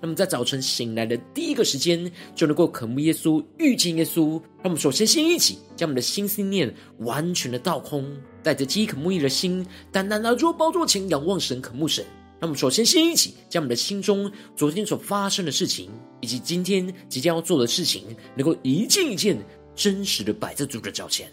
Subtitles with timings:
[0.00, 4.32] 那么在早晨醒来的第一个时间，就能够渴慕耶稣、遇见耶稣。
[4.62, 8.04] 让我们首先先一起将我们的心思念完全的倒空，
[8.42, 12.04] 带着饥渴慕义的心，单单来到宝座前仰望神、渴慕神。
[12.38, 18.04] 那么首先先一起将我们的心中昨天所发生的事情，以及今天即将要做的事情，
[18.36, 19.38] 能够一件一件
[19.74, 21.32] 真实的摆在主的脚前。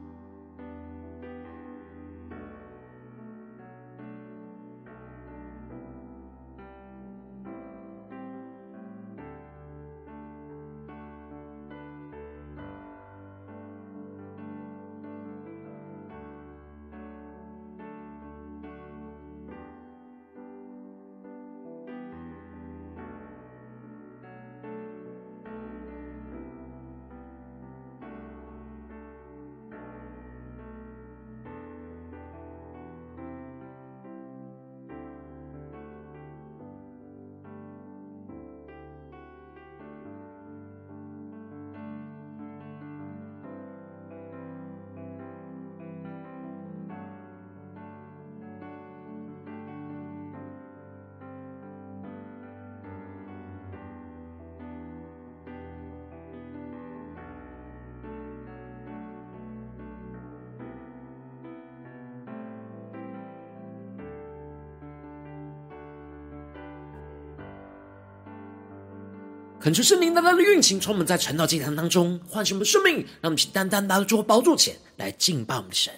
[69.61, 75.93] 恳求圣灵单单的运行，充满在传道祭坛当中，唤醒我们生命，让我们去单单来到主宝座前来敬拜我们的神。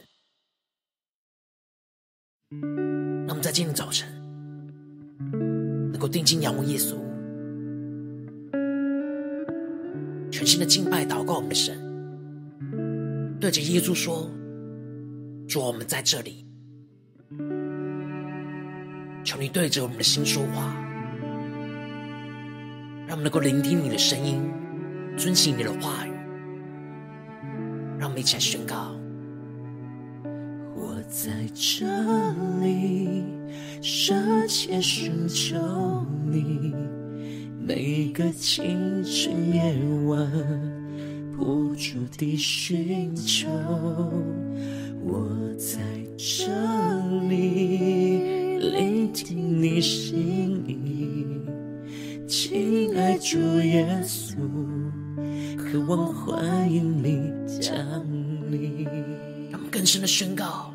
[3.25, 4.05] 让我们在今天早晨
[5.93, 6.97] 能够定睛仰望耶稣，
[10.29, 11.79] 全心的敬拜祷告我们的神，
[13.39, 14.29] 对着耶稣说
[15.47, 16.45] ：“主，我们在这里，
[19.23, 20.77] 求你对着我们的心说话。”
[23.05, 24.41] 让我们能够聆听你的声音，
[25.17, 26.11] 遵行你的话语。
[27.99, 28.95] 让我们一起来宣告：
[30.75, 31.85] 我在这
[32.61, 33.23] 里，
[33.81, 35.57] 深切寻求
[36.25, 36.73] 你，
[37.59, 39.75] 每个清晨夜
[40.05, 40.29] 晚，
[41.37, 43.47] 不住地寻求。
[45.01, 45.79] 我在
[46.17, 46.47] 这
[47.27, 51.22] 里，聆听你心意。
[52.35, 54.33] 亲爱主耶稣，
[55.55, 57.77] 渴望欢迎你降
[58.49, 58.83] 临。
[59.51, 60.73] 让我们更深的宣告，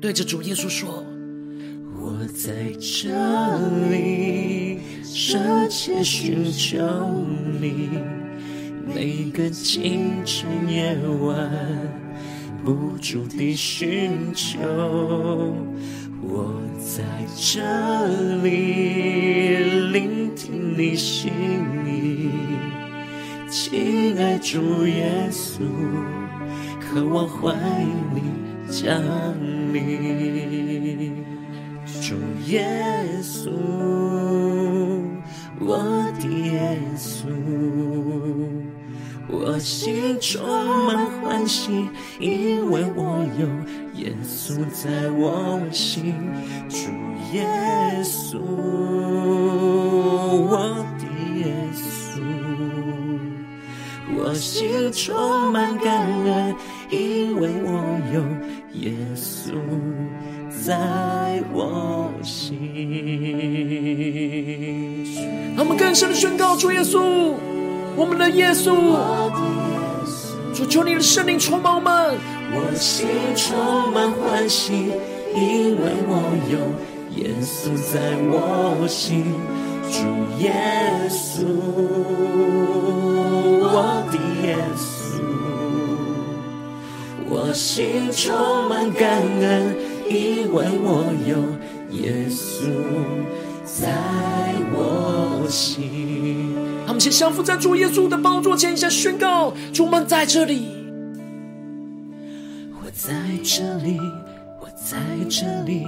[0.00, 1.04] 对着主耶稣说：
[1.96, 3.14] 我在这
[3.92, 6.84] 里，深切寻求
[7.60, 7.90] 你，
[8.92, 11.48] 每个清晨夜晚，
[12.64, 14.58] 不住地寻求。
[16.28, 17.02] 我在
[17.36, 17.60] 这
[18.42, 18.50] 里，
[19.92, 21.30] 聆听你心
[21.86, 22.30] 意，
[23.50, 25.62] 亲爱主耶稣，
[26.80, 28.22] 渴望欢迎你
[28.72, 29.00] 降
[29.72, 31.24] 临。
[32.00, 32.14] 主
[32.46, 32.66] 耶
[33.22, 33.50] 稣，
[35.60, 35.78] 我
[36.20, 37.26] 的耶稣，
[39.28, 40.42] 我心充
[40.86, 43.46] 满欢喜，因为我有。
[43.94, 46.14] 耶稣在我心，
[46.68, 46.76] 主
[47.32, 47.46] 耶
[48.02, 48.38] 稣，
[50.50, 51.04] 我的
[51.38, 52.20] 耶稣，
[54.16, 56.54] 我心充满感恩，
[56.90, 57.70] 因为我
[58.12, 58.20] 有
[58.80, 59.54] 耶稣
[60.64, 62.58] 在我心。
[65.56, 67.34] 让我们更深的宣告：主耶稣，
[67.96, 68.74] 我们的耶稣，
[70.52, 72.16] 主求你的圣灵充满我们。
[72.52, 74.92] 我心充满欢喜，
[75.34, 76.12] 因为我
[76.50, 76.58] 有
[77.16, 79.24] 耶稣在我心。
[79.90, 80.00] 主
[80.42, 80.52] 耶
[81.08, 81.44] 稣，
[83.60, 85.22] 我的耶稣，
[87.28, 89.76] 我心充满感恩，
[90.08, 91.36] 因为我有
[91.96, 92.66] 耶稣
[93.64, 93.92] 在
[94.72, 96.56] 我心。
[96.86, 100.83] 他们先相扶在主耶稣的宝座前，一下宣告：主们在这里。
[102.94, 103.12] 在
[103.42, 103.98] 这里，
[104.60, 104.96] 我在
[105.28, 105.84] 这里，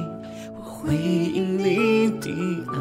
[0.59, 2.31] 我回应你的
[2.73, 2.77] 爱。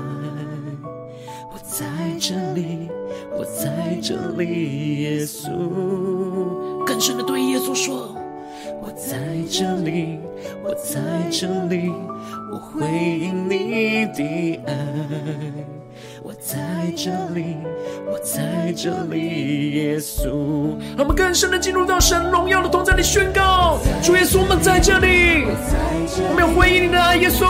[1.54, 1.86] 我在
[2.19, 2.89] 这里，
[3.38, 5.48] 我在这里，耶稣。
[6.88, 8.16] 更深的对耶稣说：
[8.81, 9.16] 我在
[9.48, 10.18] 这里，
[10.63, 11.92] 我在这里，
[12.51, 12.83] 我回
[13.19, 15.75] 应你的爱。
[16.25, 16.57] 我在
[16.98, 17.56] 这里，
[18.12, 20.75] 我在这里，耶稣。
[20.98, 25.45] 让我们更深的进入到神荣耀的同在里宣告：主耶稣，我们在这里，
[26.27, 27.45] 我们要回应你的爱，耶稣。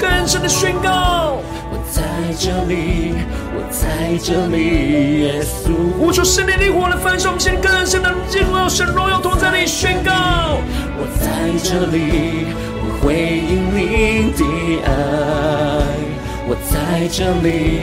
[0.00, 1.36] 更深的宣告：
[1.70, 2.02] 我在
[2.38, 3.12] 这里，
[3.52, 5.74] 我在这里，耶稣。
[6.00, 10.12] 呼求圣灵的火来焚烧，我们现在更深的进入到神荣耀同在里宣告：
[10.96, 11.28] 我在
[11.62, 12.46] 这里，
[12.80, 14.42] 我回应你的
[14.86, 15.65] 爱。
[16.48, 17.80] 我在这里，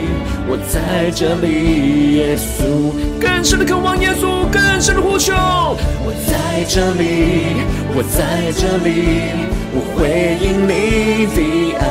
[0.48, 2.94] 我在这里，耶稣。
[3.20, 5.34] 更深的渴望耶稣，更深的呼求。
[6.02, 7.60] 我在这里，
[7.94, 8.88] 我在这里，
[9.74, 11.38] 我回应你的
[11.76, 11.84] 爱。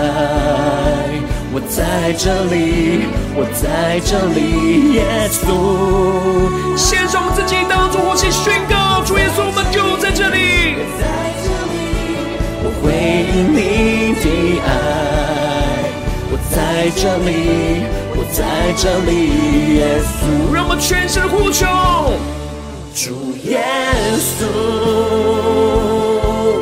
[1.54, 3.06] 我在这里，
[3.36, 6.76] 我在这里，耶稣。
[6.76, 10.74] 献上我自己当作活祭宣告，主耶稣，我们就在这里。
[10.76, 11.06] 我在
[11.38, 11.78] 这里，
[12.64, 12.90] 我回
[13.30, 14.26] 应你的
[14.66, 15.03] 爱。
[16.56, 17.30] 在这里，
[18.16, 19.12] 我在这里，
[19.76, 20.54] 耶稣。
[20.54, 21.66] 让我们全身呼求，
[22.94, 23.60] 主耶
[24.20, 24.46] 稣，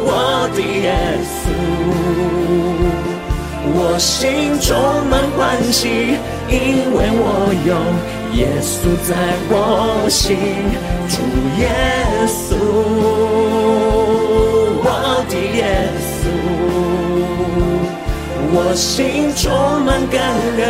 [0.08, 0.10] 我
[0.56, 0.96] 的耶
[1.28, 1.52] 稣，
[3.74, 4.70] 我心充
[5.10, 5.40] 满欢
[5.74, 6.16] 喜，
[6.48, 6.56] 因
[6.96, 7.24] 为我
[7.68, 7.76] 有
[8.38, 8.74] 耶稣
[9.06, 9.10] 在
[9.50, 9.54] 我
[10.10, 10.38] 心。
[11.10, 11.14] 主
[11.60, 11.64] 耶
[12.28, 12.56] 稣，
[14.84, 14.86] 我
[15.30, 15.60] 的耶
[16.00, 16.11] 稣。
[18.54, 20.22] 我心充满感
[20.58, 20.62] 恩，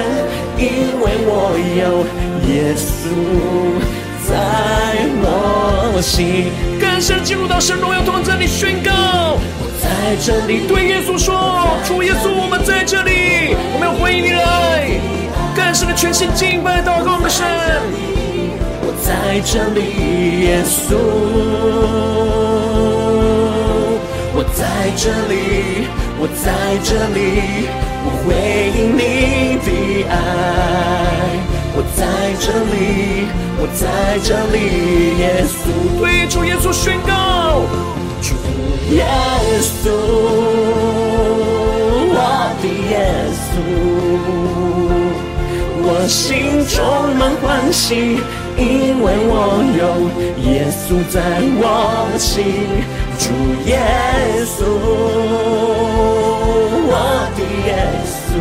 [0.56, 2.06] 因为我有
[2.48, 3.10] 耶稣
[4.30, 4.30] 在
[5.24, 6.52] 我心。
[6.80, 8.92] 更深进入到神荣耀同在里宣告，
[9.60, 15.02] 我在这里对耶稣说：主耶稣，我们在这里，我们要回应你的爱。
[15.56, 17.44] 更深的全心敬拜祷告我们的神。
[18.84, 19.82] 我在这里，
[20.46, 20.96] 耶稣，
[24.36, 25.88] 我在这里。
[26.24, 26.54] 我在
[26.84, 27.66] 这里，
[28.06, 28.30] 我回
[28.78, 29.68] 应你的
[30.08, 30.14] 爱。
[31.74, 32.06] 我在
[32.38, 33.26] 这里，
[33.58, 33.82] 我在
[34.22, 34.56] 这里，
[35.18, 35.58] 耶稣。
[36.00, 37.66] 对主耶稣宣告，
[38.22, 38.36] 主
[38.94, 39.04] 耶
[39.66, 39.90] 稣，
[42.14, 42.16] 我
[42.62, 42.94] 的耶
[43.42, 43.58] 稣，
[45.82, 46.78] 我心充
[47.16, 48.22] 满欢喜，
[48.60, 49.34] 因为我
[49.76, 49.84] 有
[50.52, 51.20] 耶稣在
[51.58, 51.66] 我
[52.20, 52.30] 心。
[53.22, 53.28] 主
[53.68, 53.78] 耶
[54.48, 54.66] 稣，
[56.90, 56.94] 我
[57.38, 57.70] 的耶
[58.04, 58.34] 稣，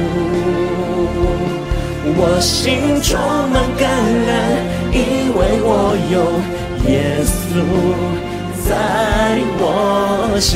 [2.17, 3.85] 我心充满感
[4.27, 4.29] 恩，
[4.91, 4.99] 因
[5.37, 5.71] 为我
[6.11, 6.17] 有
[6.91, 6.91] 耶
[7.23, 7.29] 稣
[8.67, 8.69] 在
[9.59, 9.63] 我
[10.41, 10.49] 心。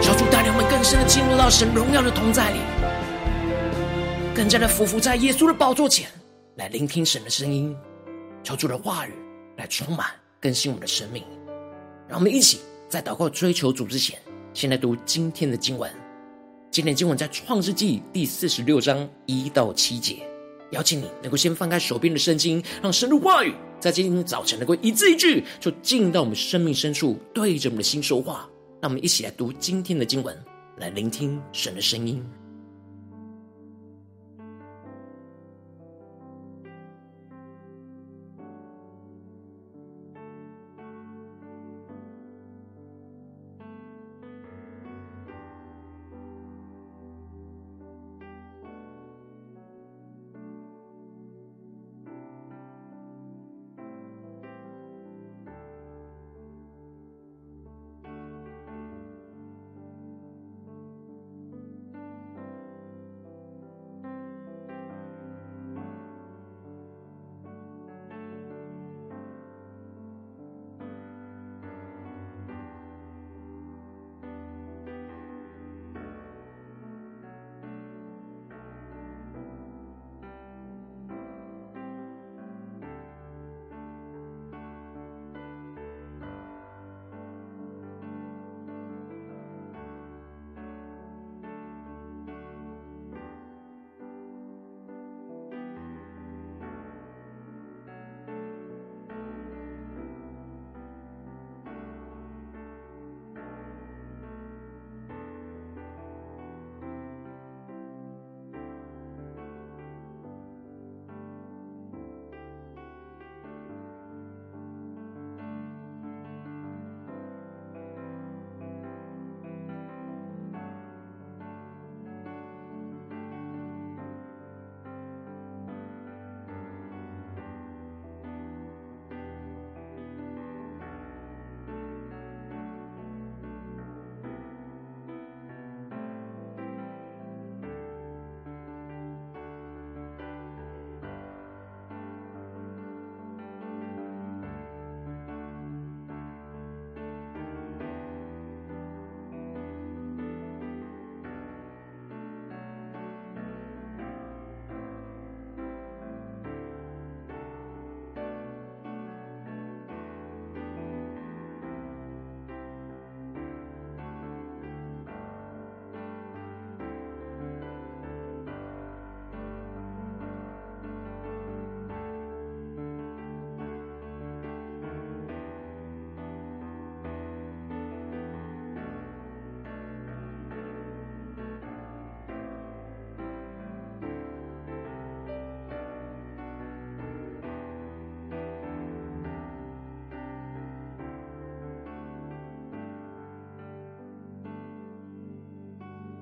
[0.00, 2.60] 求主带领我们更深的进入到神荣耀的同在里，
[4.32, 6.08] 更加的俯伏在耶稣的宝座前。
[6.60, 7.74] 来聆听神的声音，
[8.42, 9.14] 求主的话语
[9.56, 10.08] 来充满
[10.38, 11.24] 更新我们的生命。
[12.06, 14.18] 让我们一起在祷告追求主之前，
[14.52, 15.90] 先来读今天的经文。
[16.70, 20.18] 今天经文在创世记第四十六章一到七节。
[20.72, 28.46] 邀请你能够先翻开手边的圣经，让神的话语在今天早晨能够一字一句，就进到我们生命深处，对着我们的心说话。
[28.82, 30.38] 让我们一起来读今天的经文，
[30.76, 32.22] 来聆听神的声音。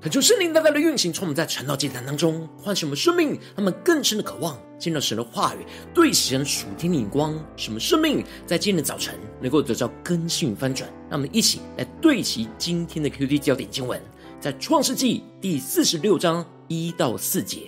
[0.08, 5.58] 恳求圣灵大大的运行，从我们在传道祭坛当中唤醒我们生命，他们更深的渴望见到神的话语，
[5.92, 10.88] 对齐神属天的眼光，使我们生命在今天的早晨能够得到更新翻转。
[11.10, 14.00] 让我们一起来对齐今天的 QD 焦点经文，
[14.40, 17.64] 在创世纪第四十六章一到四节，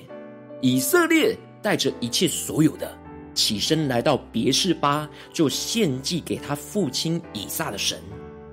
[0.63, 2.91] 以色列带着一切所有的
[3.35, 7.99] 起身来到别是巴，就献祭给他父亲以撒的神。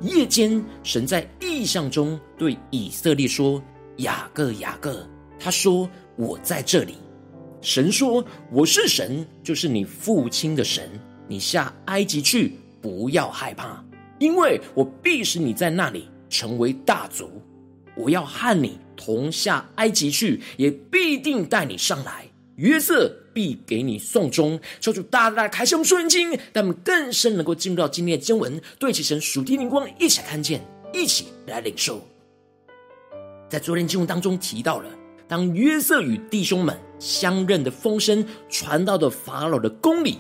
[0.01, 3.63] 夜间，神在异象中对以色列说
[3.97, 5.07] ：“雅各，雅各。”
[5.39, 6.95] 他说：“我在这里。”
[7.61, 10.89] 神说：“我是神，就是你父亲的神。
[11.27, 13.83] 你下埃及去，不要害怕，
[14.19, 17.41] 因为我必使你在那里成为大族。
[17.95, 22.25] 我要和你同下埃及去，也必定带你上来。”
[22.57, 32.01] 约瑟必给你送终，求主大大开箱说人经，让我们更深能够进入到今天的经文，对齐神属天灵光，一起来看见，一起来领受。
[33.49, 34.89] 在昨天经文当中提到了，
[35.27, 40.17] 当约瑟与弟兄们相认的风声传到了法老的宫里，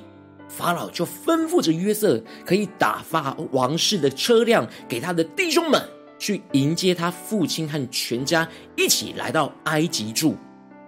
[0.47, 5.81] 法老就吩咐着约瑟，可以打发王室的车辆给他的弟兄们
[6.17, 10.35] 去迎接他父亲和全家一起来到埃及住。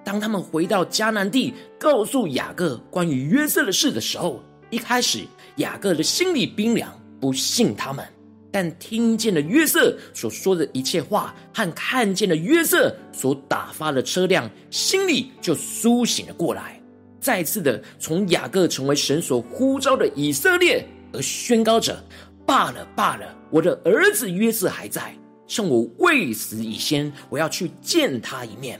[0.04, 5.26] 当他们回到迦南地，告诉雅各关于约瑟的事的时候，一开始
[5.58, 8.04] 雅各的心里冰凉，不信他们。
[8.52, 16.82] 但听见了约瑟所说的一切话，和看见了约瑟所打发的车辆，心里就苏醒了过来，
[17.20, 22.04] 再次的从雅各成为神所呼召的以色列，而宣告着：
[22.46, 25.14] 罢了，罢了，我的儿子约瑟还在，
[25.48, 28.80] 趁我未死以先，我要去见他一面。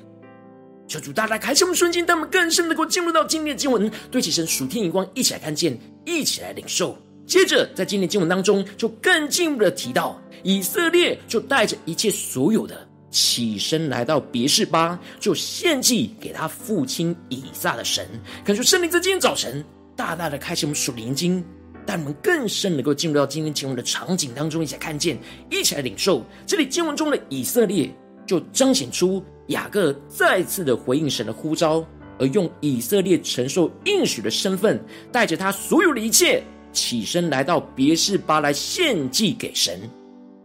[0.88, 6.98] 求主大大开启我们瞬间，让我们更深能够进入到今天的经文，对齐神属天荧光，一起来看见，一起来领受。
[7.30, 12.76] 接着，在今天经文当中，就更进一步的提到，以色列就带着一切所有的，
[13.12, 18.04] 起身来到别是巴，就献祭给他父亲以撒的神。
[18.44, 19.64] 感谢圣灵在今天早晨
[19.96, 21.46] 大大的开启我们属灵经，
[21.86, 25.16] 让我们更深能够进入到今天经文的场景当中，一起来看见，
[25.52, 26.26] 一起来领受。
[26.48, 27.96] 这里经文中的以色列，
[28.26, 29.24] 就彰显出。
[29.50, 31.86] 雅各再次的回应神的呼召，
[32.18, 39.80] 而用以色列承受应许的身份，带着他所有的一切，起身来到别是巴来献祭给神，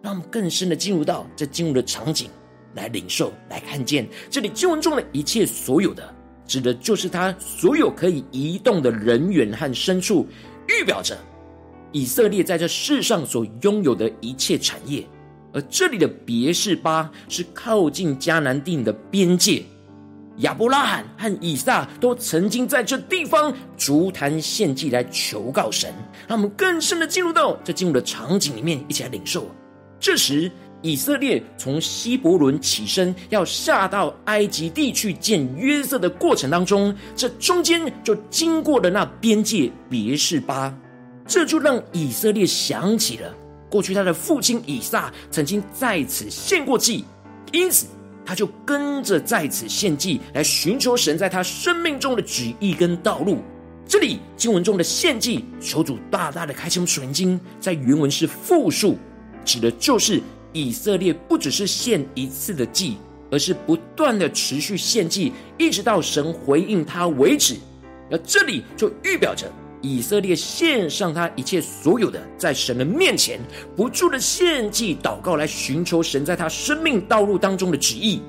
[0.03, 2.29] 让我们更深的进入到这经文的场景
[2.75, 4.09] 来领受、来看见。
[4.31, 6.15] 这里经文中的一切所有的，
[6.47, 10.27] 指的就是他所有可以移动的人员和牲畜，
[10.69, 11.17] 预表着
[11.93, 15.07] 以色列在这世上所拥有的一切产业。
[15.53, 19.63] 而这里的别是巴是靠近迦南地的边界，
[20.39, 25.93] 亚伯拉罕和以撒都曾经在这地方筑坛献祭来求告神，
[26.27, 29.49] 让我们更深的进入到这进入的场景里面，一起来领受。
[30.01, 30.51] 这时，
[30.83, 40.77] 以色列从希伯仑起身，要下到埃及地去见约瑟的过程当中，这中间就经过了那边界别是巴，
[41.27, 43.33] 这就让以色列想起了。
[43.71, 47.05] 过去他的父亲以撒曾经在此献过祭，
[47.51, 47.87] 因此
[48.25, 53.39] 他就跟着在此献祭，来寻求神在他生命中的旨意跟道路。
[53.87, 58.97] 这里经文中的献祭，求主大大的开启属灵经，在原文是复数，
[59.45, 62.97] 指的就是以色列不只是献一次的祭，
[63.31, 67.57] 而是不断的持续献祭，一直到神回应他为止。
[68.11, 69.51] 而这里就预表着。
[69.85, 73.39] 以色列献上他一切所有的，在神的面前
[73.77, 78.23] 不住的献祭祷告，来寻求神在他生命道路当中的旨意。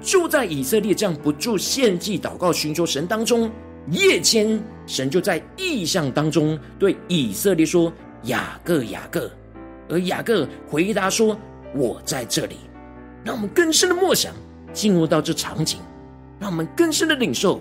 [0.00, 3.50] 就在以色列这样不住献祭祷告寻求神当中，
[3.90, 9.28] 夜间神就在异象当中对以色列说：“雅各，雅各。”
[9.90, 11.36] 而雅各回答说
[11.74, 12.58] ：“我在这里。”
[13.24, 14.32] 让我们更深的默想，
[14.72, 15.80] 进入到这场景，
[16.38, 17.60] 让我们更深的领受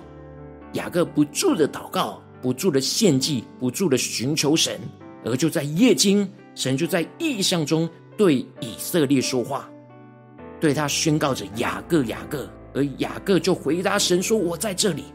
[0.74, 2.22] 雅各不住的祷告。
[2.46, 4.80] 不住的献祭，不住的寻求神，
[5.24, 9.68] 而就在夜间，神就在异象中对以色列说话，
[10.62, 15.06] 对他宣告着雅各雅各，而雅各就回答神说：“我在这里。”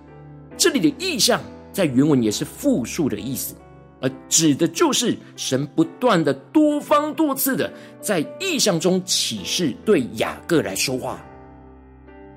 [0.59, 1.41] 这里的异象
[1.73, 3.55] 在原文也是复数的意思，
[4.01, 11.25] 而指的就是神不断的多方多次的在异象中启示对雅各来说话。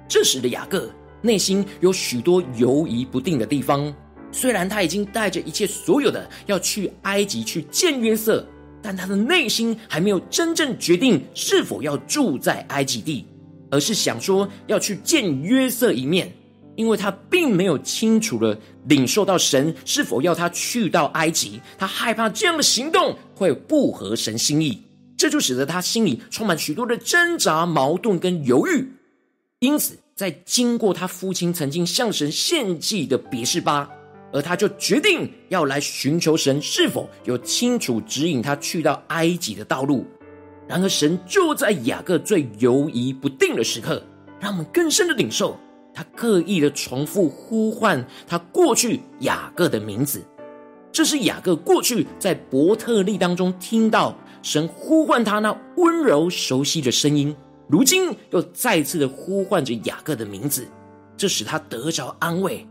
[0.07, 0.88] 这时的雅各
[1.19, 3.91] 内心有许多犹疑不定的地方。
[4.33, 8.45] 虽然他已经带着一切所有的要去埃及去见约瑟，
[8.81, 13.25] 但他的内心还没有真正决定是否要住在埃及地，
[13.71, 16.29] 而是想说要去见约瑟一面，
[16.75, 24.81] 因为他并没有清楚的领受到神是否要他去到埃及，他害怕这样的行动会不合神心意，
[25.15, 28.89] 这就使得他心里充满许多的挣扎、矛盾跟犹豫。
[29.59, 33.89] 因此，在经过他父亲曾经向神献祭的别是巴，
[34.33, 40.05] 而他就决定要来寻求神是否有清楚指引他去到埃及的道路。
[40.67, 44.01] 然而，神就在雅各最犹疑不定的时刻，
[44.39, 45.57] 让我们更深的领受，
[45.93, 50.23] 他刻意的重复呼唤他过去雅各的名字。
[50.91, 57.35] 这是雅各过去在伯特利当中听到神呼唤他那温柔熟悉的声音，
[57.67, 60.67] 如今又再次的呼唤着雅各的名字，
[61.17, 62.65] 这使他得着安慰。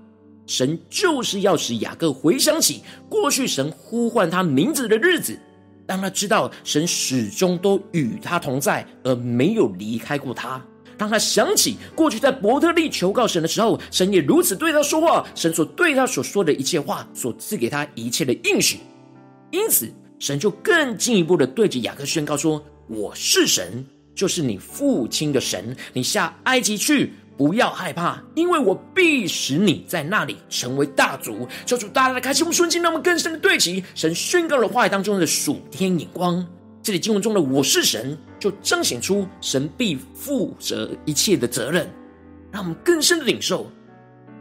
[0.47, 5.39] 神就是要使雅各回想起过去神呼唤他名字的日子。
[5.85, 10.65] 让他知道神始终都与他同在，而没有离开过他。
[10.97, 15.27] 让他想起过去在伯特利求告神的时候，神也如此对他说话。
[15.35, 18.79] 神所对他所说的一切话，所赐给他一切的应许。
[19.51, 25.77] 因此，神就更进一步的对着雅各宣告说：“我是神，就是你父亲的神。
[25.93, 31.45] 你下埃及去。”不要害怕，因为我必使你在那里成为大族。
[31.67, 36.47] 求主大大的开启我们瞬间，让我们更深的对齐神宣告了话语当中的属天眼光。
[36.85, 41.91] 这里经文中的“我是神”，就彰显出神必负责一切的责任，
[42.53, 43.69] 让我们更深的领受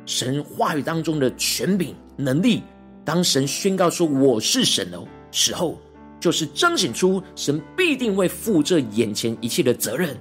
[0.05, 2.61] 神话语当中的权柄能力。
[3.03, 5.81] 当神宣告说“我是神”的时候，
[6.19, 10.15] 就是彰显出神必定会负这眼前一切的责任。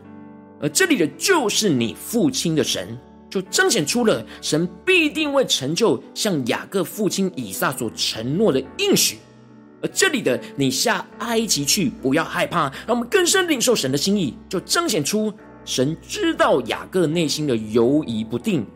[0.61, 2.99] 而这里的就是你父亲的神，
[3.31, 9.19] 就彰显出了神必定会成就向雅各父亲以撒所承诺的应许。
[9.83, 15.33] 而这里的你下埃及去，不要害怕，让我们更深领受神的心意，就彰显出
[15.65, 18.67] 神知道雅各内心的犹疑不定，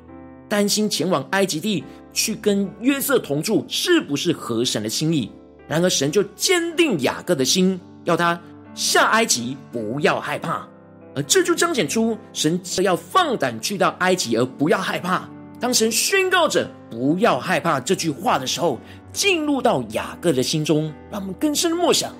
[0.49, 5.31] 担心前往埃及地去跟约瑟同住是不是合神的心意。
[5.68, 8.40] 然而神就坚定雅各的心，要他
[8.75, 10.66] 下埃及，不要害怕。
[11.14, 15.29] 而这就彰显出神要放胆去到埃及，而不要害怕。
[15.61, 18.79] 当神宣告着“不要害怕”这句话的时候，
[19.12, 22.12] 进入到雅各的心中，让我们更深的默想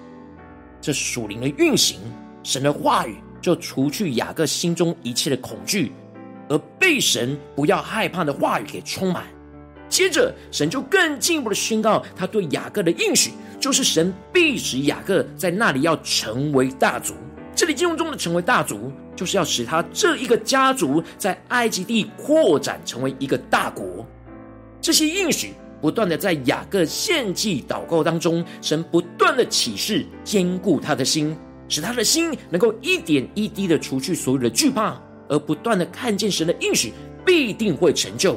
[0.81, 1.99] 这属灵的运行。
[2.43, 5.93] 神的话语就除去雅各心中一切的恐惧，
[6.49, 9.25] 而被神“不要害怕”的话语给充满。
[9.89, 17.15] 接着，神就更进一步的宣告他对雅各的应许，就是神必使雅各在那里要成为大族。
[17.55, 24.05] 这里经文中的成为大族，就是要使他这一个家族在埃及地扩展成为一个大国。
[24.81, 31.37] 这些应许不断的在雅各献祭祷告当中，神不断的启示，坚固他的心，
[31.69, 36.93] 使他的心能够一点一滴的除去所有的惧怕，而不断的看见神的应许
[37.25, 38.37] 必定会成就。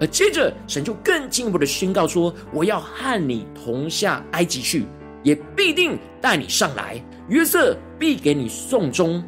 [0.00, 4.86] 而接着神就更进一步的宣告说：“我要和你同下埃及去，
[5.22, 9.22] 也必定带你上来。”约瑟必给你送终，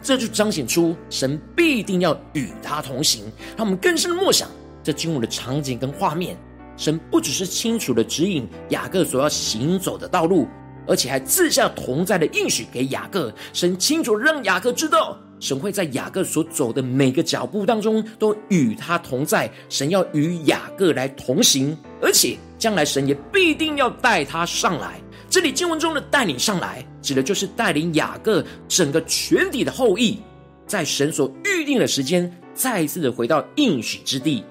[0.00, 3.24] 这就彰显出神必定要与他同行。
[3.56, 4.48] 让我们更深的默想
[4.82, 6.36] 这经文的场景跟画面。
[6.76, 10.46] 神不只是清楚的指引雅各所要行走的道路，
[10.86, 13.34] 而且还赐下同在的应许给雅各。
[13.52, 19.50] 神清楚让雅各知道，神会在雅各所走的每个脚步当中都与他同在。
[19.68, 25.00] 神要与雅各来同行，而且将来神也必定要带他上来。
[25.30, 30.18] 这里经文中的带领上来，指的就是带领雅各整个全体的后裔，
[30.66, 34.42] 在神所预定的时间，再一次的回到应许之地。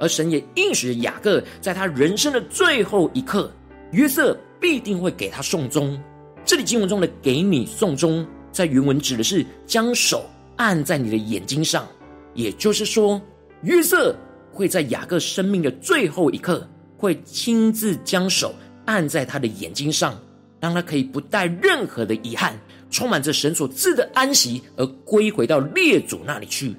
[0.00, 3.52] 而神也应许雅各，在他人生的最后一刻，
[3.90, 6.00] 约瑟必定会给他送终。
[6.44, 10.24] 这里经文中的“给你送终”在原文指的是将手
[10.56, 11.86] 按在你的眼睛上，
[12.34, 13.20] 也就是说，
[13.62, 14.14] 约瑟
[14.52, 16.66] 会在雅各生命的最后一刻，
[16.96, 18.54] 会亲自将手。
[18.90, 20.20] 按在他的眼睛上，
[20.60, 22.58] 让他可以不带任何的遗憾，
[22.90, 26.74] 充满着神所赐的安息，而归回到列祖那里去。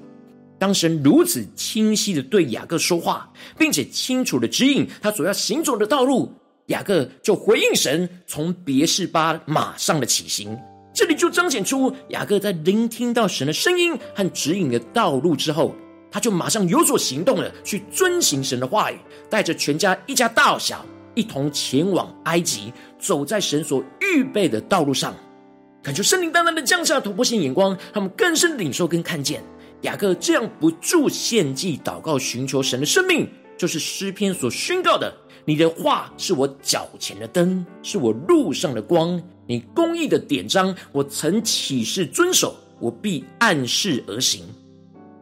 [0.58, 6.30] 当神如此清晰的对雅各说话，并且清楚的指引他所要行走的道路，
[6.66, 10.54] 雅各就回应神，从别是巴马上的起行。
[10.94, 15.74] 这里就彰显出雅各在聆听到神的声音和指引的道路之后，
[16.10, 18.98] 他就马上有所行动了，去遵行神的话语，
[19.30, 20.84] 带着全家一家大小。
[21.14, 25.14] 一同前往埃及，走在神所预备的道路上，
[25.82, 29.42] 感觉圣灵单单的降下突破性眼光，他们更深领受跟看见
[29.82, 35.12] 雅各这样不住献祭祷告寻求神的生命，就是诗篇所宣告的
[35.44, 39.20] ：“你的话是我脚前的灯，是我路上的光。
[39.46, 44.44] 你公义的典章，我曾起誓遵守，我必按事而行。”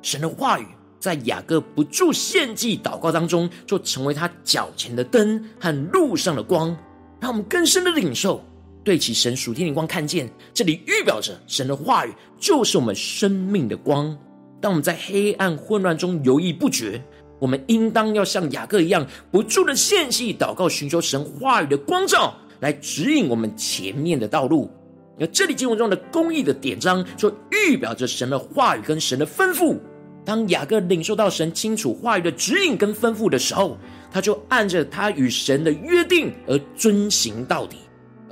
[0.03, 0.67] 神的话语。
[1.01, 6.77] 在雅各不住献祭祷告当中，就成为他脚前的灯和路上的光，
[7.19, 8.45] 让我们更深的领受，
[8.85, 14.17] 对其神属天的光，看见这里预表着神的话语就是我们生命的光。
[14.61, 17.03] 当我们在黑暗混乱中犹豫不决，
[17.39, 24.71] 我们应当要像雅各一样，不住的献祭祷告，寻求神话语的光照，来指引我们前面的道路。
[25.19, 29.79] 而这里经文中的公义的典章，就预表着神的话语跟神的吩咐。
[30.25, 33.77] 当雅各领受到神清楚话语的指引跟吩咐的时候，
[34.13, 37.77] 他就按着他与神的约定而遵行到底。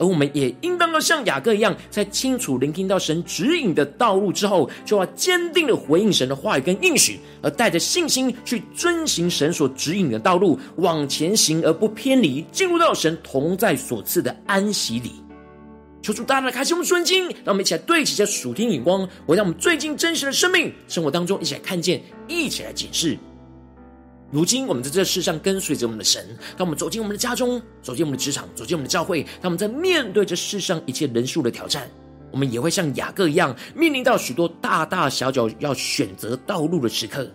[0.00, 15.14] 而我们也应当要像雅各一样，在清楚聆听到神指引的道路之后，就要坚定的回应神的话语跟应许，而带着信心去遵行神所指引的道路，往前行而不偏离，进入到神同在所赐的安息里。
[16.00, 23.18] 求主大大的开启我们顺经，让我们一起来对齐这属天眼光，回到我们最近真实的生命生活当中，一起来看见，一起来解释。
[24.30, 26.24] 如今，我们在这世上跟随着我们的神。
[26.56, 31.88] 当我们走进我们的家中，走进我们的职场，走进我们的教会，当我们在面对这世上一切人数的挑战，
[32.30, 37.28] 我们也会像雅各一样，面临到许多大大小小要选择道路的时刻。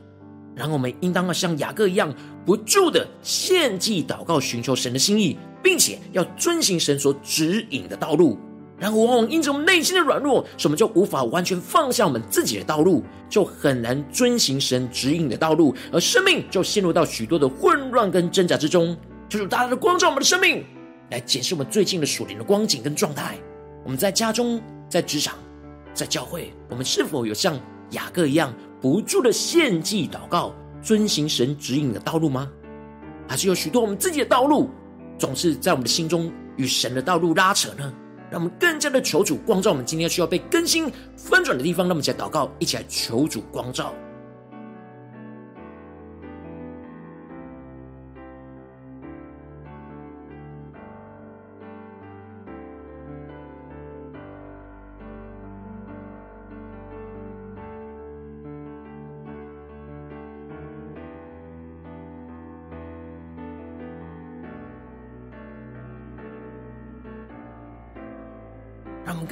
[0.55, 2.13] 然后，我们应当要像雅各一样，
[2.45, 8.37] 不住的献祭祷告，寻求神的心意，并且要遵行神所指引的道路。
[8.79, 18.97] 然后，往往因着我们内心的软弱，使我们就无法完全放下我们自己的道路，就很难遵行神指引的道路，而生命就陷入到许多的混乱跟挣扎之中。
[19.29, 20.65] 求主大大的光照我们的生命，
[21.11, 23.37] 来检视我们最近的属灵的光景跟状态。
[23.83, 25.35] 我们在家中、在职场、
[25.93, 27.57] 在教会，我们是否有像
[27.91, 32.49] 雅各一样不住的献祭祷告，遵行神指引的道路吗？
[33.27, 34.69] 还是有许多我们自己的道路，
[35.17, 37.93] 总是在我们的心中与神的道路拉扯呢？
[38.33, 43.93] 让我们更加的求主光照我们今天需要被更新翻转的地方，那我们起来祷告，一起来求主光照。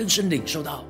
[0.02, 0.84] 更深领受到，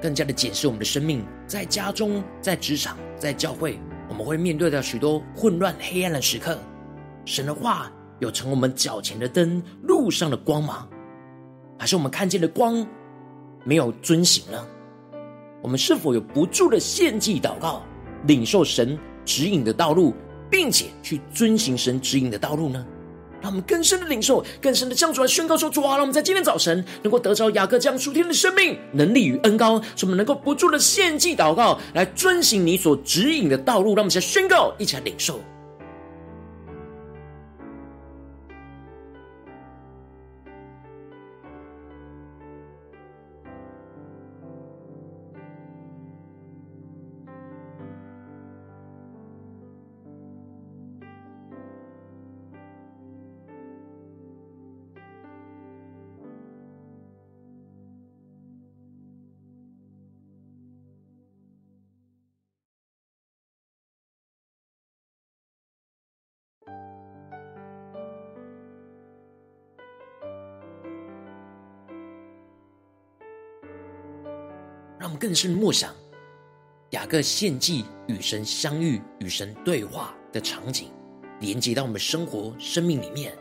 [0.00, 6.58] 更加的检视我们的生命，在家中、在职场、在教会，我们会面对到许多混乱、黑暗的时刻。
[7.26, 10.88] 神的话有成我们脚前的灯，路上的光芒？
[11.78, 12.86] 还是我们看见的光
[13.64, 14.66] 没有遵行呢？
[15.60, 17.82] 我们是否有不住的献祭祷告，
[18.26, 20.14] 领受神指引的道路，
[20.50, 22.82] 并且去遵行神指引的道路呢？
[23.42, 35.40] 让我们更深的领受，更深的向主来宣告说：“主啊，让我们在今天早晨能够得着雅各这样属天的生命、能力与恩膏，使我们能够不住的献祭祷告，来遵行你所指引的道路。”让我们一起宣告，一起来领受。
[75.22, 75.94] 更深默想
[76.90, 80.88] 雅各献祭与神相遇、与神对话的场景，
[81.38, 83.32] 连接到我们生活、生命里面。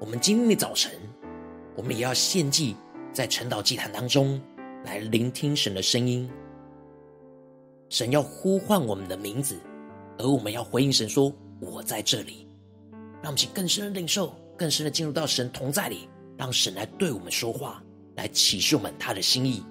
[0.00, 0.92] 我们今天的早晨，
[1.76, 2.74] 我们也要献祭
[3.12, 4.42] 在晨祷祭坛当中，
[4.84, 6.28] 来聆听神的声音。
[7.88, 9.56] 神要呼唤我们的名字，
[10.18, 11.32] 而我们要回应神说
[11.62, 12.48] ：“我在这里。”
[13.22, 17.80] 让我们去更深的领受，更深的进入到神同在里，让神来对我们说话，
[18.16, 19.62] 来启示我们他的心意。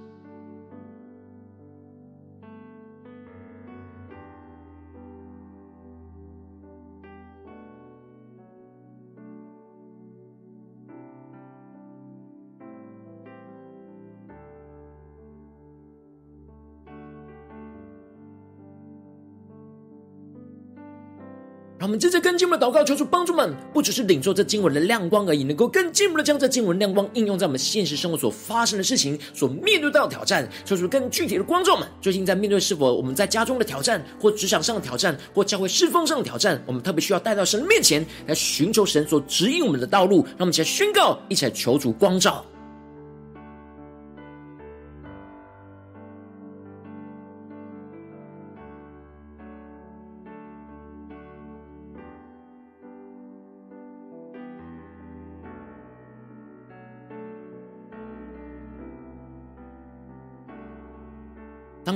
[21.80, 30.50] 让我们接着更进一步的祷告，求主帮助们，不只是领受这经文的亮光而已，能够更进一步的将这经文亮光应用在我们现实生活所发生的事情、所面对到的挑战。
[30.66, 40.24] 求主更具体的光照们，最近在面对是否我们在家中的挑战，或职场上的挑战，或教会侍奉上的挑战，我们特别需要带到神面前来寻求神所指引我们的道路。
[40.30, 42.44] 让我们一起来宣告，一起来求主光照。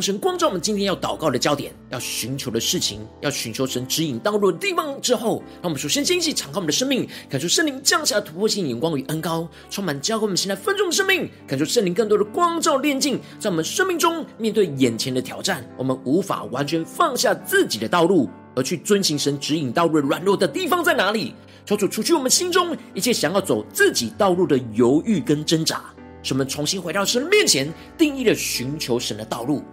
[0.01, 21.33] 神光照我们今天要祷告的焦点，要寻求的事情，要寻求神指引道路的地方之后，让我们首先先一起敞开我们的生命，感受圣灵降下突破性眼光与恩膏，充满浇灌我们现在分众的生命，感受圣灵更多的光照炼净，在我们生命中面对眼前的挑战，我们无法完全放下自己的道路，而去遵行神指引道路软弱的地方在哪里？
[21.65, 25.83] 求主除去我们心中一切想要走自己道路的犹豫跟挣扎。
[26.23, 29.63] 使我们重新回到神面前，定义了寻求神的道路。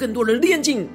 [0.00, 0.88] 更多的炼净。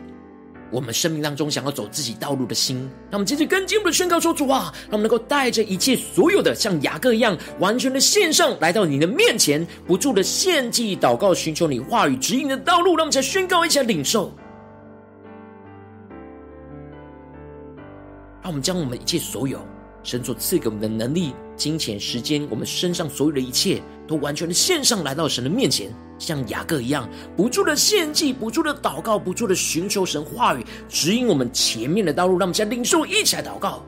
[0.72, 12.96] 我们生命当中想要走自己道路的心，让我们接着跟进一步的宣告说：主啊，让我们能够带着一切所有的，像雅各一样，完全的献上来到你的面前，不住的献祭、祷告，寻求你话语指引的道路。
[12.96, 14.34] 让我们再宣告一下领受，
[18.42, 19.60] 让我们将我们一切所有
[20.02, 25.94] 神所赐给我们的能力、金钱、时间，我们身上所有的一切，都完全的献上来到神的面前。
[26.18, 32.38] 像雅各一样，不住的献祭，不住的祷告，不住的寻求神话语，指引我们前面的道路。
[32.38, 33.84] 让我们先领受，一起来祷告。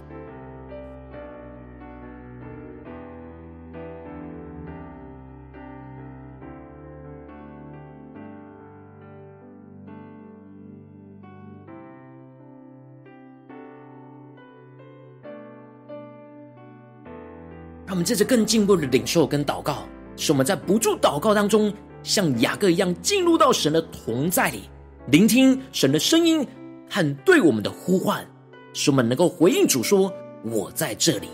[17.97, 21.73] 我们接着更进步的领受跟祷告，使我们在不住祷告当中。
[22.03, 24.69] 像雅各一样进入到神的同在里，
[25.07, 26.47] 聆听神的声音
[26.87, 28.23] 和对我们的呼唤，
[28.71, 30.13] 使我们能够回应主说
[30.45, 31.27] ：“我在这里。”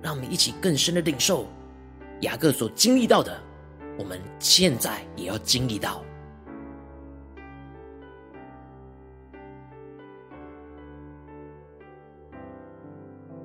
[0.00, 1.46] 让我们一起更深的领受
[2.22, 3.38] 雅各所经历到的，
[3.98, 6.02] 我们现在也要经历到。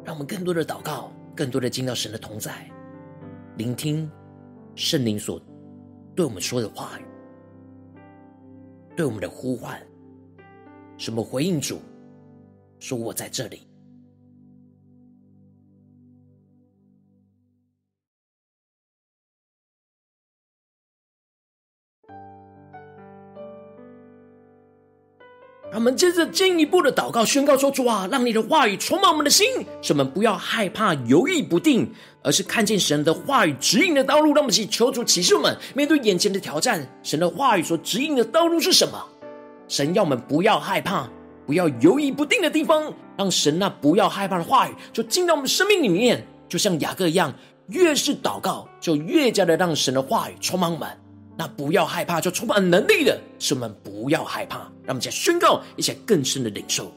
[0.06, 2.70] 让我们更多的祷告，更多的进到神的同在，
[3.58, 4.10] 聆听
[4.76, 5.42] 圣灵所。
[6.16, 7.06] 对我们说的话语，
[8.96, 9.82] 对我们的呼唤，
[10.98, 11.80] 什么回应主，
[12.80, 13.68] 说我在这里。
[25.74, 29.48] 让我们接着进一步的祷告宣告说：“主啊，让你的话语充满我们的心，
[29.82, 34.36] 使我们不要害怕犹豫不定，而是看见神的话语指引的道路。
[34.36, 39.04] 让我们去求主启示我们，面对眼前的挑战，神的话语所指引的道路是什么？
[39.68, 41.10] 神要我们不要害怕，
[41.48, 47.34] 不要犹豫不定的地方，让神那不要害怕的话语就进到我们生命里面，就像雅各一样，
[47.70, 50.88] 越是祷告，就越加的让神的话语充满我们。”
[51.38, 54.58] 那不要害怕，就充满能力的，是我们不要害怕。
[54.86, 56.92] 让我们再宣告一些更深的领受。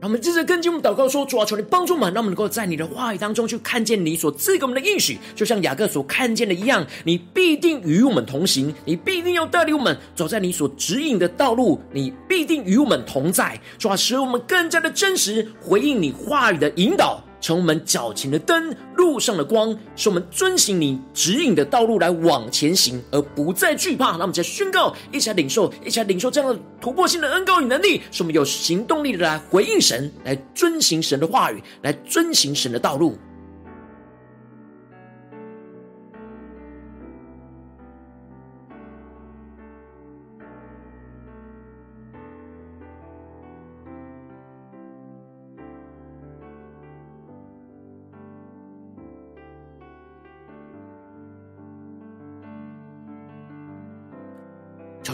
[0.00, 6.86] 让我们接着跟进我们祷告说：主啊，求你帮助我们，让我们能够在你的话语当中去看见你所赐给我们的应许，就像雅各所看见的一样。
[7.02, 13.60] 你必定与我们同行，你必定要带领我们走在你所指引的道路，你必定与我们同在。
[13.76, 17.20] 主啊，使我们更加的真实回应你话语的引导。
[17.40, 24.10] 从我们脚前的灯，路上的光，是我们遵行你指引的道路来往前行，而不再惧怕。
[24.10, 33.16] 让我们再宣告，一起来领受，一起来领受这样的突破性的恩膏与能力，是我们有行动力的来回应神，来遵行神的话语，来遵行神的道路。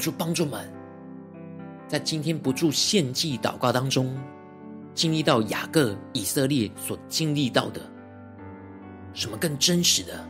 [0.04, 0.70] 主帮助们，
[1.88, 4.14] 在今天不住献祭祷告当中，
[4.94, 7.80] 经历到雅各、以色列所经历到的
[9.14, 10.22] 什么更真实的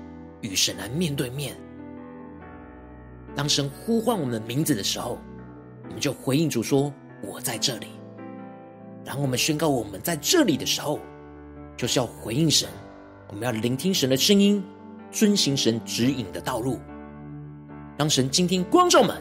[0.42, 1.56] 与神来面对面。
[3.34, 5.18] 当神呼唤我们的名字的时候，
[5.88, 7.88] 我们就回应主说：“我在这里。”
[9.04, 11.00] 然后我们宣告我们在这里的时候，
[11.76, 12.68] 就是要回应神，
[13.26, 14.62] 我们要聆听神的声音，
[15.10, 16.78] 遵行神指引的道路。
[17.98, 19.20] 当神今天光照们。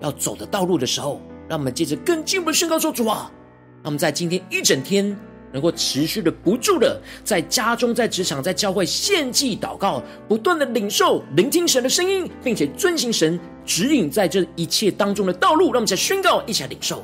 [0.00, 3.30] 要走的道路的时候，让我们接着更进一步的宣告说：“主啊，
[3.82, 5.16] 让我们在今天一整天
[5.52, 15.66] 能够持续的不住的在家中、在职场、在教会献祭祷告，不断的领受、聆听神的声音，并且遵行神指引在这一切当中的道路。
[15.66, 17.02] 让我们在宣告，一起来领受。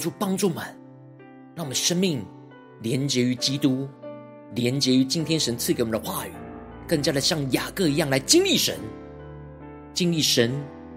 [0.00, 0.64] 主帮助们，
[1.54, 2.24] 让我们生命
[2.80, 3.86] 连接于基督，
[4.54, 6.32] 连接于今天神赐给我们的话语，
[6.88, 8.78] 更加的像雅各一样来经历神，
[9.92, 10.50] 经历神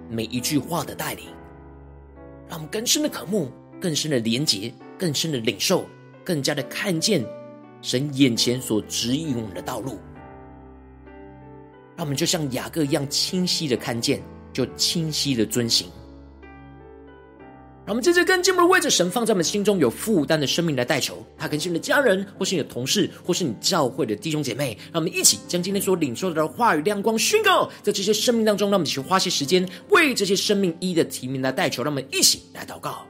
[0.09, 1.25] 每一句话的带领，
[2.47, 5.85] 让我们更深的渴慕，更深的连接，更深的领受，
[6.23, 7.23] 更加的看见
[7.81, 9.99] 神眼前所指引我们的道路，
[11.97, 14.21] 让我们就像雅各一样清晰的看见，
[14.53, 15.91] 就清晰的遵行。
[17.85, 24.77] 让我们接着跟进我们为着神放在我们心中有负担的生命来代求，他可能是你的家人，或是你的同事，或是你教会的弟兄姐妹。
[24.93, 28.69] 让我们一起将今天所领受的话语亮光宣告在这些生命当中。
[28.69, 31.83] 让我们一起花些时间为这些生命一的提名来代求。
[31.83, 33.05] 让我们一起来祷告。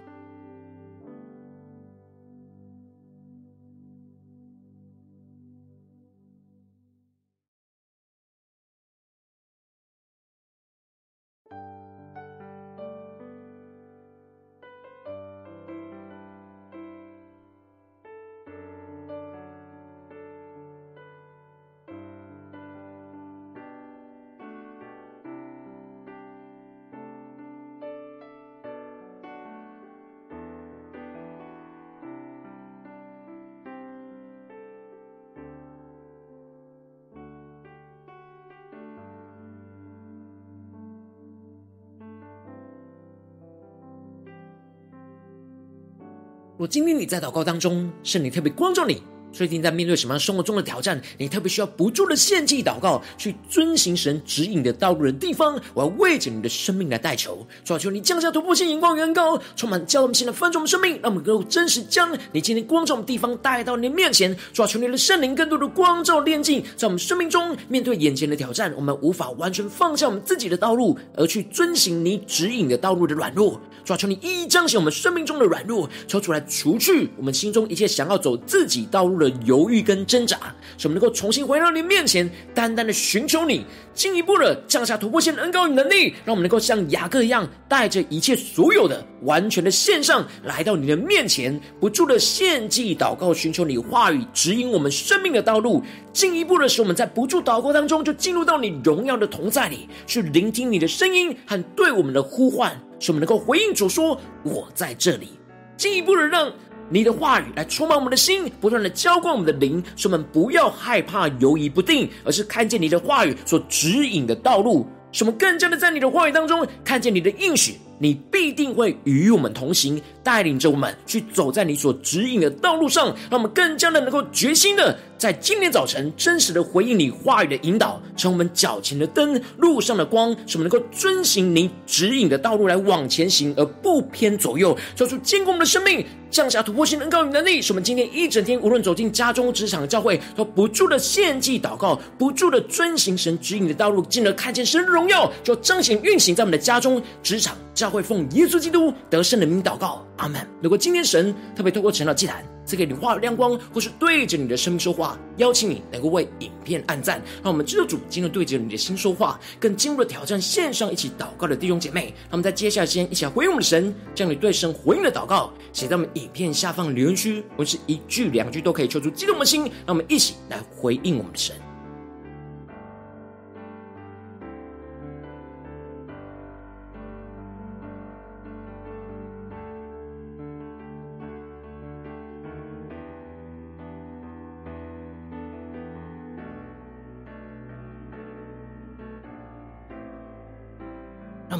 [46.63, 51.01] 我经历你在祷告当中，圣灵特别光照你，最近在面对什么样生活中的挑战？
[51.17, 57.45] 你特别需要不住的献祭祷告，去遵行神指引的道路的地方，我要为着你的生命来代求。
[57.65, 64.37] 主啊，求你降下突破性、眼光、远高，充满教我们现在翻转我们生命，让我们能够真实将你今天光照我们地方带到你的面前。
[64.53, 73.59] 主啊，求你的圣灵更多的光照、炼净，在我们生命中面对眼前的挑战，我们无法完全放下我们自己的道路，而去遵行你指引的道路的软弱。
[73.83, 80.37] 主啊，求你一一彰显我们生命中的软弱，求主来除去我们心中一切想要走自己道路的犹豫跟挣扎，
[80.77, 102.77] 使我们能够重新回到你面前，单单的寻求你，进一步的降下突破性的恩膏与能力，让我们能够像雅各一样，带着一切所有的完全的献上，来到你的面前，不住的献祭祷告，寻求你话语指引我们生命的道路，进一步的使我们在不住祷告当中，就进入到你荣耀的同在里，去聆听你的声音和对我们的呼唤。
[102.99, 105.31] 使我们能够回应主说：“我在这里。”
[105.75, 106.49] 进一步的让
[106.93, 114.85] 你的话语来充满我们的心，不断的浇灌我们的灵，使我们不要害怕犹疑不定，而是看见你的话语所指引的道路。
[115.11, 124.97] 使我们更加的在你的话语当中看见你的应许，你必定会与我们同行，带领着我们去走在你所指引的道路上，让我们更加的能够决心的。
[125.17, 150.47] 在今天早晨，真实的回应你话语的引导，成我们脚前的灯，路上的光，使我们能够遵行你指引的道路来往前行，而不偏左右，做出坚固我们的生命，降下突破性的恩膏与能力，使我们今天一整天，无论走进家中、职场、教会，都不住的献祭祷告，不住的遵行神指引的道路，进而看见神的荣耀，就彰显运行在我们的家中、职场、教会，奉耶稣基督得胜的名祷告，阿门。
[150.61, 162.13] 如果今天神特别透过晨祷祭坛，赐给你话语亮光，或是对着你的生命说话，邀请你能够为影片按赞，让我们知道主今天对着你的心说话，更进入了挑战线上一起祷告的弟兄姐妹。
[162.29, 171.55] 那我们在接下来时间一起来回应我们的神，将你对神回应的祷告写在我们影片下方留言区，或是一句两句都可以，求出激动的心，让我们一起来回应我们的神。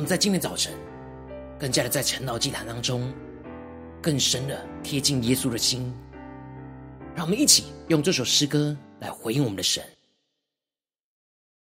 [0.06, 0.74] 在今天早晨，
[1.60, 3.12] 更加的在晨祷祭坛当中，
[4.02, 5.94] 更深的贴近耶稣的心。
[7.16, 9.84] 让我们一起用这首诗歌来回应我们的神，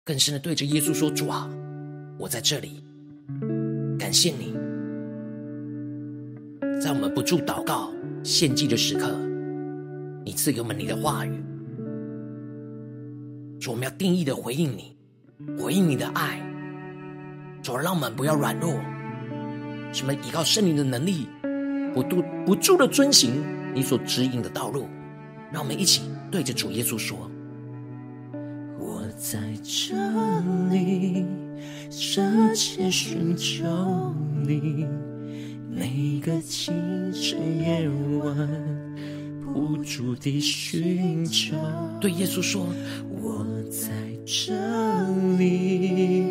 [0.05, 1.51] 更深的对着耶稣说：“主啊，
[2.19, 2.85] 我在这里，
[3.99, 4.53] 感谢你，
[6.81, 9.19] 在我们不住祷告献祭的时刻，
[10.25, 11.33] 你赐给我们你的话语。
[13.61, 14.97] 主，我们要定义的回应你，
[15.59, 16.41] 回应你的爱。
[17.63, 18.75] 主，让我们不要软弱，
[19.93, 21.29] 什么依靠圣灵的能力，
[21.95, 23.43] 不度不住的遵行
[23.75, 24.89] 你所指引的道路。
[25.53, 27.31] 让我们一起对着主耶稣说
[28.79, 29.95] ：“我在这
[30.71, 31.27] 里，
[31.91, 34.15] 深切寻求
[34.47, 34.87] 你，
[35.69, 36.73] 每个清
[37.13, 37.89] 晨夜
[38.23, 38.49] 晚，
[39.45, 41.57] 不住地寻求。”
[42.01, 42.65] 对耶稣说
[43.11, 43.91] ：“我在
[44.25, 44.55] 这
[45.37, 46.30] 里，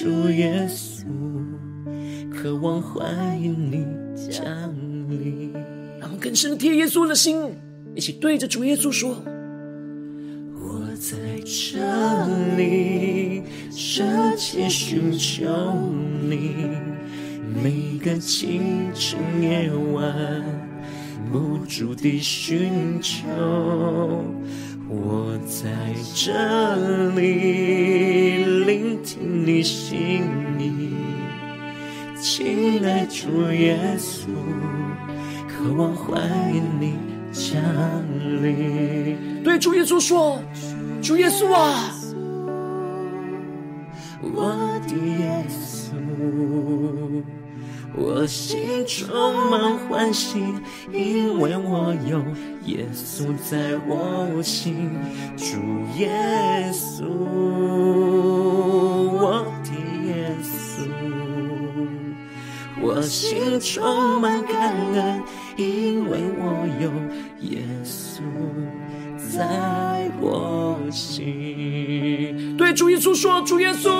[0.00, 1.04] 主耶稣，
[2.32, 3.84] 渴望欢迎你。”
[4.30, 4.42] 降
[5.10, 5.52] 临，
[5.98, 7.36] 让我们更深的贴耶稣的心，
[7.94, 9.10] 一起对着主耶稣说
[10.56, 15.44] ：“我在这里，深切寻求
[16.22, 16.54] 你，
[17.62, 20.42] 每个清晨夜晚，
[21.30, 23.18] 不住地寻求。
[24.92, 25.70] 我在
[26.16, 30.24] 这里，聆听你心
[30.58, 30.90] 意。”
[32.20, 34.26] 亲爱主耶稣，
[35.48, 36.20] 渴望欢
[36.52, 36.98] 迎你
[37.32, 37.62] 降
[38.42, 39.42] 临。
[39.44, 40.42] 对主耶稣说
[41.00, 41.94] ：“主耶稣啊，
[44.20, 45.94] 我的耶稣，
[47.96, 50.38] 我心充满欢喜，
[50.92, 52.18] 因为我有
[52.66, 54.90] 耶稣在我心。
[55.36, 55.56] 主
[55.98, 57.04] 耶稣，
[59.18, 59.70] 我的
[60.06, 60.88] 耶稣。”
[62.82, 65.22] 我心充满感恩，
[65.56, 66.90] 因为我有
[67.50, 68.22] 耶稣
[69.18, 72.56] 在我心。
[72.56, 73.90] 对主耶稣说：“主耶稣，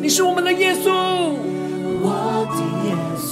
[0.00, 0.88] 你是我们的耶稣，
[2.00, 2.86] 我的耶
[3.18, 3.28] 稣。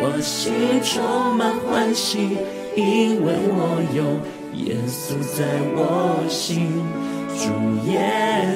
[0.00, 2.36] 我心充满欢喜，
[2.76, 4.02] 因为我有
[4.64, 5.38] 耶稣在
[5.74, 5.76] 我
[6.28, 6.82] 心。
[7.36, 7.42] 主
[7.90, 7.92] 耶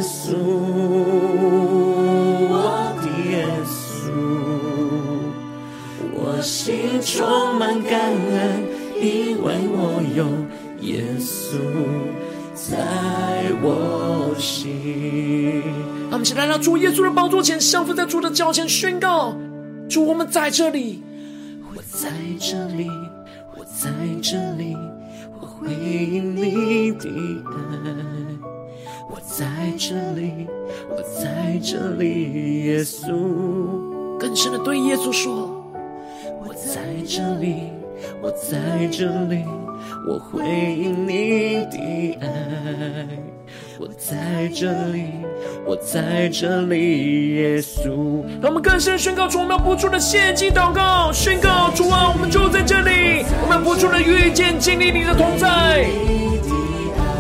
[0.01, 0.37] 稣。”
[2.55, 2.57] 我
[3.01, 3.33] 的耶
[3.65, 3.67] 稣，
[6.15, 8.63] 我心充满感恩，
[9.01, 10.27] 因为我有
[10.81, 11.57] 耶稣
[12.55, 12.77] 在
[13.63, 15.63] 我心。
[16.13, 19.35] 他们起来，来到主耶稣的宝座前，降伏在主的脚前，宣告：
[19.89, 21.03] 主，我们在这里，
[21.75, 22.87] 我在这里，
[23.57, 23.89] 我在
[24.21, 24.77] 这里，
[25.41, 27.09] 我回应你的
[27.47, 27.55] 爱。
[29.11, 29.47] 我在
[29.79, 30.47] 这里，
[30.91, 34.19] 我在这里，耶稣。
[34.19, 35.65] 更深的对耶稣说。
[36.43, 37.71] 我在这里，
[38.21, 39.43] 我在这里，
[40.07, 40.45] 我回
[40.77, 43.32] 应你的爱。
[43.79, 45.07] 我在这里，
[45.65, 48.23] 我在这里，耶稣。
[48.41, 55.85] 让我们更深宣告出我们要付出的献祭祷告，宣告主啊，我们就在这里，我们要付出的遇见经历你的同在，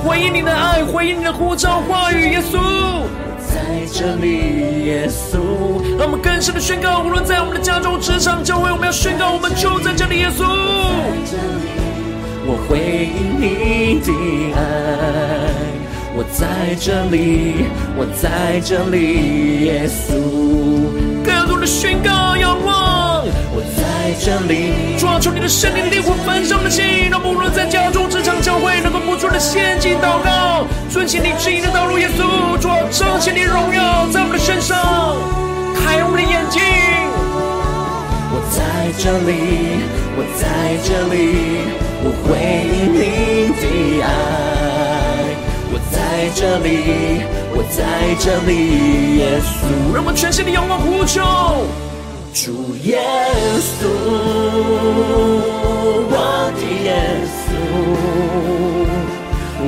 [0.04, 2.58] 回应你的爱，回应你的呼召话语，耶稣。
[3.38, 3.60] 在
[3.92, 5.38] 这里，耶稣，
[5.98, 10.40] 让我们更深的宣告，无论在我们的家中、职场、教会，我们要宣告，我们就在这里，耶稣。
[10.40, 10.46] 在
[11.26, 11.68] 这里，
[12.46, 12.78] 我回
[13.12, 14.10] 应你的
[14.56, 15.61] 爱。
[16.14, 17.64] 我在这里，
[17.96, 20.12] 我在这里，耶稣。
[21.24, 23.24] 更多的宣告，仰望。
[23.54, 34.76] 我在这里，抓住你的圣灵的烈火焚烧的心，让无论在家中、职场、教会，能够付出的献祭祷告，遵行你指引的道路，耶稣，主要彰显你的荣耀在我们的身上，
[35.74, 36.60] 开我们的眼睛。
[38.34, 39.80] 我在这里，
[40.16, 41.16] 我在这里，
[42.04, 42.36] 我回
[42.68, 44.61] 应你的爱。
[46.22, 46.68] 我在这里，
[47.52, 47.82] 我在
[48.20, 49.92] 这里，耶稣。
[49.92, 51.20] 让我们全心的仰望呼求。
[52.32, 53.00] 主耶
[53.58, 53.88] 稣，
[56.06, 56.14] 我
[56.54, 56.94] 的耶
[57.42, 57.50] 稣，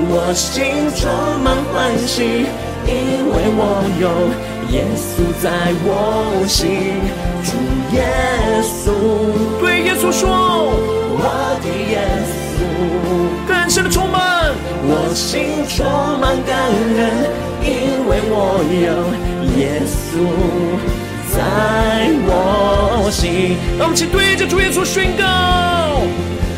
[0.08, 0.54] 我心
[0.94, 1.10] 充
[1.42, 2.46] 满欢喜，
[2.86, 2.92] 因
[3.32, 4.06] 为我有
[4.70, 5.50] 耶稣在
[5.82, 5.90] 我
[6.46, 6.62] 心。
[7.42, 7.50] 主
[7.96, 7.98] 耶
[8.62, 8.94] 稣，
[9.60, 10.22] 对耶稣说，
[11.18, 11.18] 我
[11.60, 11.98] 的耶
[12.46, 12.62] 稣，
[13.74, 14.54] 神的充满，
[14.86, 15.84] 我心充
[16.20, 17.26] 满感恩，
[17.60, 19.10] 因为我有
[19.58, 20.22] 耶稣。
[21.34, 21.42] 在
[22.24, 25.24] 我心，让我们一起对着主耶稣宣告：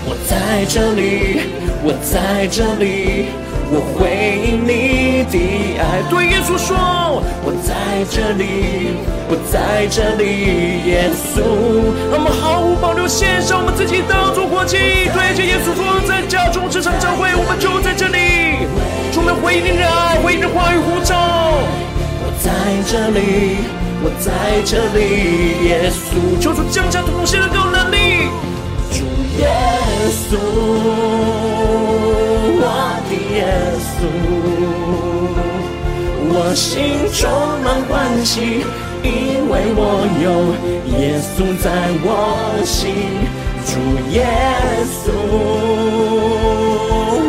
[0.04, 1.40] 我在这里，
[1.82, 3.28] 我在这里，
[3.68, 4.06] 我回
[4.46, 5.36] 应你的
[5.80, 6.02] 爱。
[6.08, 6.76] 对耶稣说：
[7.42, 8.94] 我在这里，
[9.28, 11.42] 我在这里，耶稣。
[12.10, 14.76] 让我们毫无保留献上我们自己当作活祭，
[15.12, 18.66] 对着耶稣说：在家中、职场、教会，我们就在这里，
[19.12, 21.16] 充满回应你的爱，回应你的话语呼召。
[22.22, 22.50] 我在
[22.86, 23.66] 这里。
[23.98, 25.66] 我在这里。
[25.66, 28.28] 耶稣，求主降下同心的高能力。
[28.92, 29.02] 主
[29.40, 29.48] 耶
[30.30, 30.36] 稣，
[33.46, 33.52] 耶
[33.94, 34.02] 稣，
[36.28, 36.66] 我心
[37.12, 37.22] 充
[37.62, 37.94] 满欢
[38.24, 38.34] 喜，
[39.02, 39.08] 因
[39.48, 39.80] 为我
[40.20, 40.26] 有
[40.98, 41.64] 耶稣在
[42.02, 42.08] 我
[42.64, 42.74] 心。
[43.64, 43.70] 主
[44.12, 44.18] 耶
[44.90, 45.06] 稣，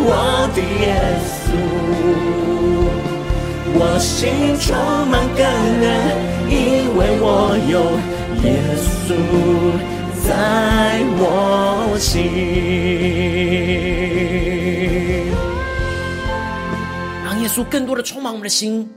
[0.09, 0.11] 我
[0.55, 0.85] 的耶
[1.43, 1.47] 稣，
[3.73, 4.09] 我心
[4.59, 4.65] 充
[5.07, 5.39] 满感
[5.81, 5.85] 恩，
[6.49, 6.53] 因
[6.95, 7.25] 为我
[7.67, 7.75] 有
[8.43, 8.45] 耶
[9.05, 9.07] 稣
[10.27, 10.27] 在
[11.19, 11.21] 我
[11.99, 12.15] 心。
[17.47, 18.93] 耶稣更多的充满我们的心，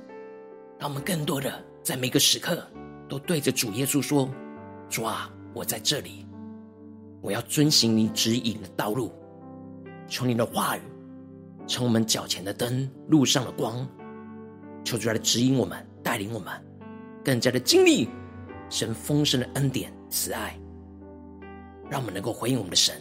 [0.77, 2.61] 让我们更多的在每个时刻
[3.09, 4.29] 都对着主耶稣说
[4.91, 6.27] ：“主啊，我在这里。”
[7.23, 9.13] 我要遵行你指引的道路，
[10.09, 10.81] 求你的话语
[11.69, 13.87] 成我们脚前的灯，路上的光。
[14.83, 16.53] 求主来指引我们，带领我们，
[17.25, 18.09] 更加的经历
[18.69, 20.59] 神丰盛的恩典、慈爱，
[21.89, 23.01] 让我们能够回应我们的神。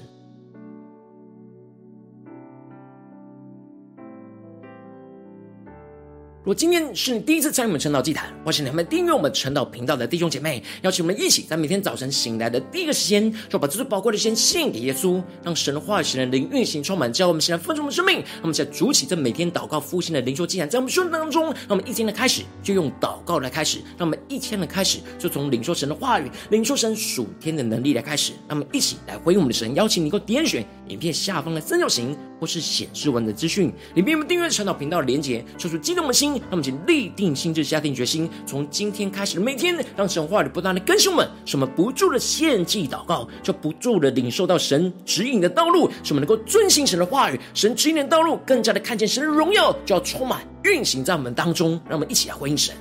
[6.39, 18.19] 如果今天是你第一次参与我们晨祷祭坛，或是你还没订阅我们晨祷频道的弟兄姐妹，邀请我们一起在每天早晨醒来的第一个时间，就把这最宝贵的先献给耶稣，让神的话语、神的灵运行充满，教我们现在丰盛的生命。
[18.19, 28.31] 让我们现在主起这每天祷告复兴的灵修祭坛，在我们生命当中，让我们一天的开始就用祷告来开始，让我们一天的开始就从领受神的话语、领受神属天的能力来开始。
[28.47, 36.28] 让我们一起来回应我们的神，邀请你够点选影片下方的三角形，或是显示文的资讯，里面有订阅晨祷频道的连结，说出激动的心。
[36.33, 51.79] 让我们请立定心志，下定决心，从今天开始的每天，让神话语不断的更新我们，使我们不住的献祭祷告，就不住的领受到神指引的道路，使我们能够遵行神的话语，神指引的道路，更加的看见神的荣耀，就要充满运行在我们当中。
[51.87, 52.75] 让我们一起来回应神。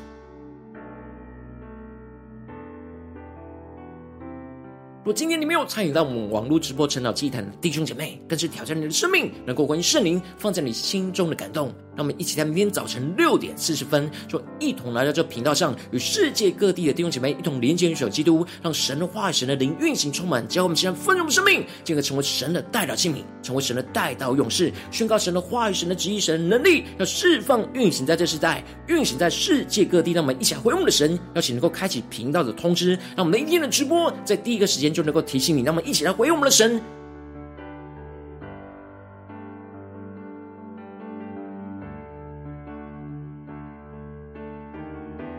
[4.98, 11.72] 如果今天你没有参与到我们网络直播晨祷祭坛的弟兄姐妹，更是挑战你的生命，能够关于圣灵放在你心中的感动。
[11.98, 30.12] 让我们一起在明天早晨六点四十分，就一同来到这频道上，与世界各地的弟兄姐妹一同连接、联手基督，让神的话语、神的灵运行充满，教我们现在丰盛的生命，进而成为神的代表器皿，成为神的代祷勇士，宣告神的话语、神的旨意、神的能力，要释放运行在这时代，运行在世界各地。
[30.12, 34.88] 让我们一起来回应我们的神，邀请能够开启频道的通知，让我们每一天的直播在第一个时间。
[34.88, 36.80] 就能够提醒你，那么一起来回应我们的神。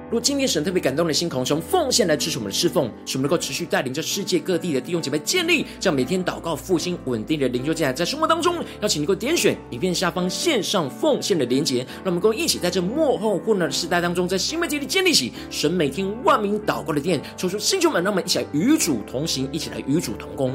[0.09, 20.51] 如果今天神特别感动的心，同时奉献来支持我们的侍奉，使我们能够持续带领着世界各地的弟兄姐妹建立这样每天祷告复兴稳定的灵修进来，在生活当中，邀请你能够点选影片下方线上奉献的连结，让我们能够一起在这幕后混乱的时代当中，在新媒体里建立起神每天万名祷告的殿，求出星球们，让我们一起来与主同行，一起来与主同工。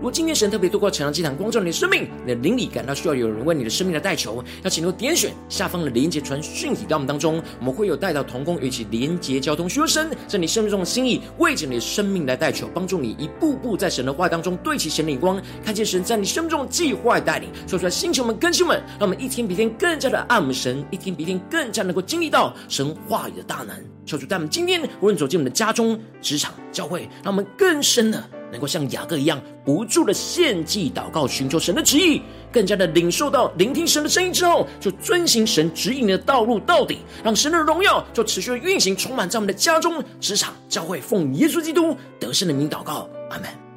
[0.00, 23.76] 如果今天神特别透过晨祷祭坛光照你的生命，你的灵里感到需要有人为你的生命来代求，要请你点选下方的连接传讯息到我们当中，我们会有带到同工与其连结交通，学生在你生命中的心意，为着你的生命来代求，帮助你一步步在神的话当中对齐神的光，看见神在你生命中的计划带领，说出来星球们、更新们，让我们一天比一天更加的爱我们神，一天比一天更加能够经历到神话语的大能。
[24.06, 28.39] 求主带我们今天无论走进我们的家中、职场、教会，让我们更深的。
[28.50, 32.20] 能够像雅各一样，不住的献祭祷告，寻求神的旨意，
[32.52, 43.69] 更加的领受到聆听神的声音之后，就遵行神指引的道路到底，让神的荣耀就持续的运行，充满在我们的家中、职场、教会，奉耶稣基督得胜的名祷告，阿门。